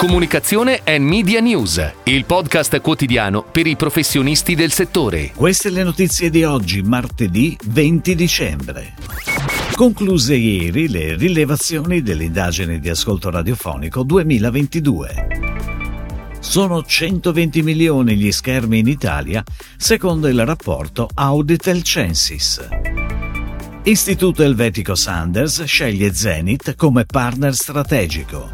[0.00, 5.30] Comunicazione e Media News, il podcast quotidiano per i professionisti del settore.
[5.34, 8.94] Queste le notizie di oggi, martedì 20 dicembre.
[9.74, 15.26] Concluse ieri le rilevazioni dell'indagine di ascolto radiofonico 2022.
[16.40, 19.44] Sono 120 milioni gli schermi in Italia,
[19.76, 22.66] secondo il rapporto Auditel Censis.
[23.82, 28.50] Istituto Elvetico Sanders sceglie Zenith come partner strategico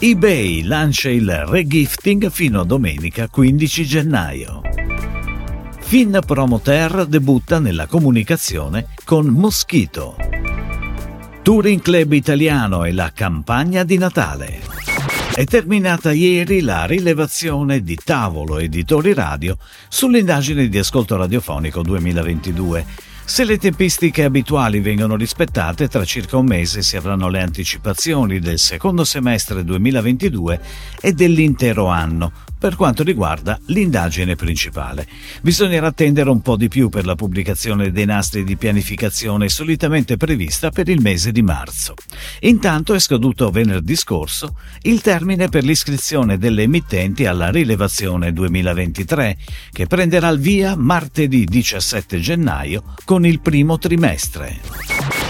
[0.00, 4.60] eBay lancia il regifting fino a domenica 15 gennaio.
[5.80, 10.14] Fin Promoter debutta nella comunicazione con Moschito.
[11.42, 14.60] Touring Club Italiano e la campagna di Natale.
[15.34, 19.56] È terminata ieri la rilevazione di Tavolo Editori Radio
[19.88, 22.86] sull'indagine di ascolto radiofonico 2022
[23.28, 28.58] se le tempistiche abituali vengono rispettate, tra circa un mese si avranno le anticipazioni del
[28.58, 30.60] secondo semestre 2022
[30.98, 35.06] e dell'intero anno, per quanto riguarda l'indagine principale.
[35.42, 40.70] Bisognerà attendere un po' di più per la pubblicazione dei nastri di pianificazione solitamente prevista
[40.70, 41.94] per il mese di marzo.
[42.40, 49.36] Intanto è scaduto venerdì scorso il termine per l'iscrizione delle emittenti alla rilevazione 2023,
[49.70, 54.60] che prenderà il via martedì 17 gennaio con il primo trimestre.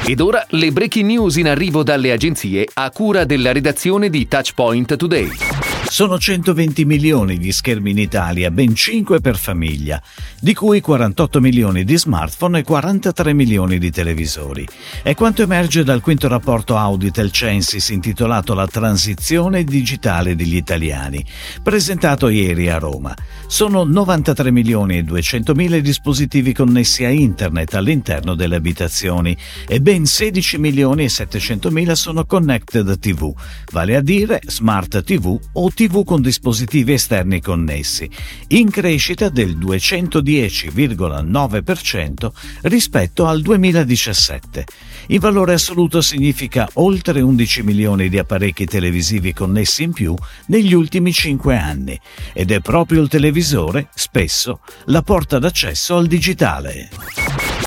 [0.06, 4.97] Ed ora le breaking news in arrivo dalle agenzie a cura della redazione di Touchpoint
[4.97, 5.58] Today.
[5.87, 10.01] Sono 120 milioni gli schermi in Italia, ben 5 per famiglia,
[10.39, 14.69] di cui 48 milioni di smartphone e 43 milioni di televisori.
[15.03, 21.25] È quanto emerge dal quinto rapporto Auditel Censis intitolato La transizione digitale degli italiani,
[21.62, 23.15] presentato ieri a Roma.
[23.47, 30.05] Sono 93 milioni e 200 mila dispositivi connessi a internet all'interno delle abitazioni e ben
[30.05, 33.33] 16 milioni e 700 mila sono connected TV,
[33.73, 38.08] vale a dire smart TV o TV con dispositivi esterni connessi,
[38.48, 42.31] in crescita del 210,9%
[42.62, 44.65] rispetto al 2017.
[45.09, 50.15] In valore assoluto significa oltre 11 milioni di apparecchi televisivi connessi in più
[50.47, 51.98] negli ultimi 5 anni
[52.32, 56.88] ed è proprio il televisore, spesso, la porta d'accesso al digitale.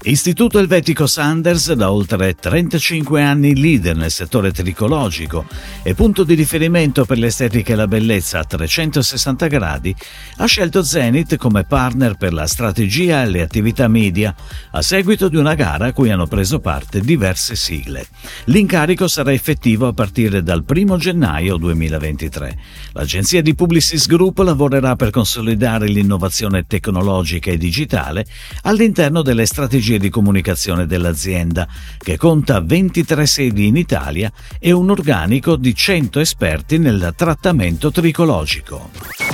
[0.03, 5.45] Istituto Elvetico Sanders, da oltre 35 anni leader nel settore tricologico
[5.83, 9.95] e punto di riferimento per l'estetica e la bellezza a 360 gradi,
[10.37, 14.33] ha scelto Zenith come partner per la strategia e le attività media,
[14.71, 18.07] a seguito di una gara a cui hanno preso parte diverse sigle.
[18.45, 22.57] L'incarico sarà effettivo a partire dal 1 gennaio 2023.
[22.93, 28.25] L'agenzia di Publicis Group lavorerà per consolidare l'innovazione tecnologica e digitale
[28.63, 34.89] all'interno delle strategie strategie di comunicazione dell'azienda, che conta 23 sedi in Italia e un
[34.89, 39.30] organico di 100 esperti nel trattamento tricologico.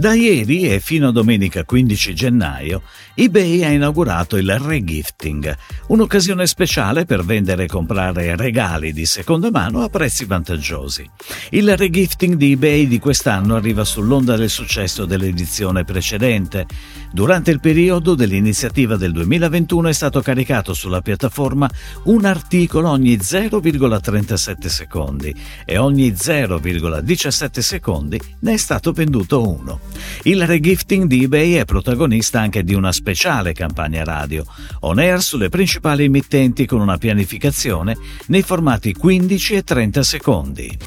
[0.00, 2.80] Da ieri e fino a domenica 15 gennaio,
[3.14, 5.54] eBay ha inaugurato il regifting,
[5.88, 11.06] un'occasione speciale per vendere e comprare regali di seconda mano a prezzi vantaggiosi.
[11.50, 16.66] Il regifting di eBay di quest'anno arriva sull'onda del successo dell'edizione precedente.
[17.12, 21.68] Durante il periodo dell'iniziativa del 2021 è stato caricato sulla piattaforma
[22.04, 25.34] un articolo ogni 0,37 secondi
[25.66, 29.89] e ogni 0,17 secondi ne è stato venduto uno.
[30.22, 34.44] Il regifting di eBay è protagonista anche di una speciale campagna radio,
[34.80, 37.96] on air sulle principali emittenti con una pianificazione
[38.26, 40.78] nei formati 15 e 30 secondi.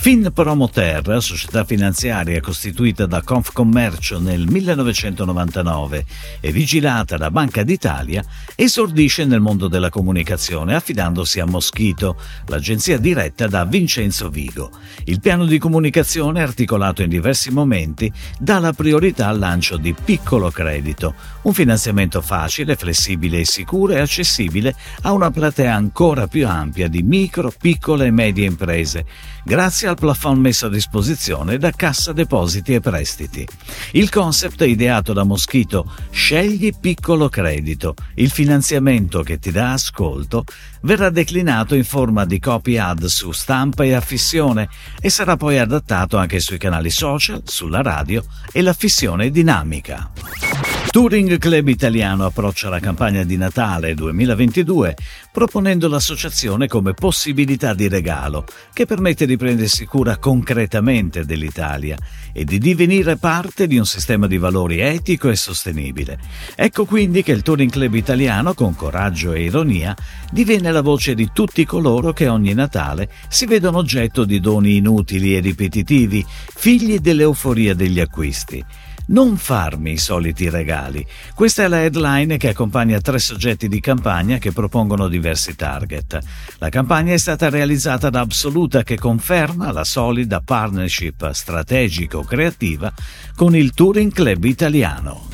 [0.00, 6.06] Finpromoter, società finanziaria costituita da Confcommercio nel 1999
[6.38, 12.16] e vigilata da Banca d'Italia, esordisce nel mondo della comunicazione affidandosi a Moschito,
[12.46, 14.70] l'agenzia diretta da Vincenzo Vigo.
[15.04, 20.50] Il piano di comunicazione, articolato in diversi momenti, dà la priorità al lancio di piccolo
[20.50, 26.88] credito, un finanziamento facile, flessibile e sicuro e accessibile a una platea ancora più ampia
[26.88, 29.04] di micro, piccole e medie imprese,
[29.44, 33.46] grazie al plafond messo a disposizione da Cassa Depositi e Prestiti.
[33.92, 40.44] Il concept ideato da Moschito Scegli piccolo credito, il finanziamento che ti dà ascolto,
[40.82, 44.68] verrà declinato in forma di copy ad su stampa e affissione
[45.00, 50.77] e sarà poi adattato anche sui canali social, sulla radio e l'affissione dinamica.
[50.98, 54.96] Touring Club Italiano approccia la campagna di Natale 2022
[55.30, 61.96] proponendo l'associazione come possibilità di regalo che permette di prendersi cura concretamente dell'Italia
[62.32, 66.18] e di divenire parte di un sistema di valori etico e sostenibile.
[66.56, 69.94] Ecco quindi che il Touring Club Italiano, con coraggio e ironia,
[70.32, 75.36] diviene la voce di tutti coloro che ogni Natale si vedono oggetto di doni inutili
[75.36, 78.64] e ripetitivi, figli dell'euforia degli acquisti.
[79.08, 81.04] Non farmi i soliti regali.
[81.34, 86.18] Questa è la headline che accompagna tre soggetti di campagna che propongono diversi target.
[86.58, 92.92] La campagna è stata realizzata da Absoluta che conferma la solida partnership strategico-creativa
[93.34, 95.26] con il Touring Club italiano.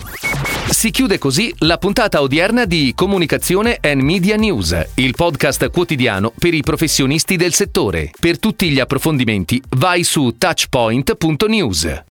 [0.70, 6.54] Si chiude così la puntata odierna di Comunicazione and Media News, il podcast quotidiano per
[6.54, 8.12] i professionisti del settore.
[8.18, 12.02] Per tutti gli approfondimenti vai su touchpoint.news.